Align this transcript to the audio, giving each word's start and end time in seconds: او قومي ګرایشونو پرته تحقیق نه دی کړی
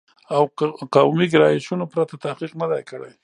او 0.35 0.43
قومي 0.95 1.27
ګرایشونو 1.33 1.85
پرته 1.93 2.13
تحقیق 2.23 2.51
نه 2.61 2.67
دی 2.71 2.81
کړی 2.89 3.11